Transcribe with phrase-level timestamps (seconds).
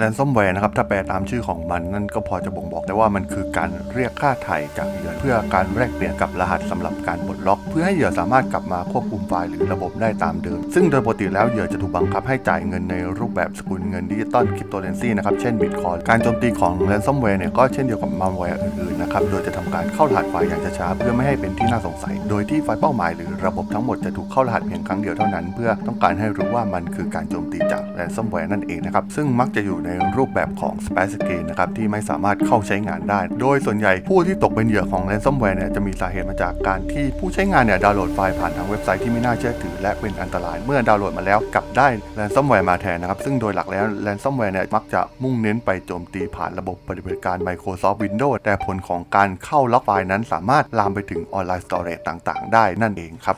[0.00, 35.58] ransomware นะครับถ้าแปลตามชื่อของมันนั่นก็พอจะบ่งบอกได้ว่ามันคือการเรียกค่าไถ่จากเหยื่อเพื่อการแลกเปลี่ยนกับรหัสสำหรับการปลดล็อก เพื่อให้เหยื่อสามารถกลับมาควบคุมไฟล์หรือระบบได้ตามเดิม ซึ่งโดยปกติแล้วเหยื่อจะถูกบังคับให้จ่ายเงินในรูปแบบสกุลเงินดิจิตอลคริปโตเรนซีนะครับเช่นบิตคอยน์การโจมตีของ ransomware เนี่ยก็เช่นเดียวกับมัลแวร์อื่นๆนะครับโดยจะทำการเข้ารหัสไฟล์อย่างช้าๆเพื่อไม่ให้เป็นที่น่าสงสัย โดยที่ไฟล์เป้าหมายหรือระบบทั้งหมดจะถูกเข้ารหัสเพียงครั้งเดียวเท่านั้น เพื่อต้องการให้รู้ว่ามันคือการโจมตีจาก ransomware นั่นเองนะครับซึ่งมักจะอยู่ในรูปแบบของ splash screen นะครับที่ไม่สามารถเข้าใช้งานได้ โดยส่วนใหญ่ผู้ที่ตกเป็นเหยื่อของ ransomware
[35.58, 53.28] เนี่ยจะมีสาเหตุมาจากการที่ผู้ใช้งานเนี่ยดาวน์โหลดไฟล์ผ่านทางเว็บไซต์ที่ไม่น่าเชื่อถือและเป็นอันตราย เมื่อดาวน์โหลดมาแล้วกลับได้ ransomware มาแทนนะครับซึ่งโดยหลักแล้ว ransomware เนี่ยมักจะมุ่งเน้นไปโจมตีผ่านระบบปฏิบัติการ Microsoft Windows แต่ผลของการเข้าล็อกไฟล์นั้นสามารถลามไปถึง online storage ต่าง ๆ ได้นั่นเองครับ